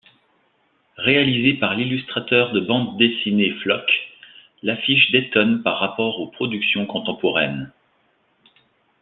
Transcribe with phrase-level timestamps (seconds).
[0.97, 3.85] Réalisée par l'illustrateur de bande dessinée Floc'h,
[4.63, 7.71] l'affiche détonne par rapport aux productions contemporaines.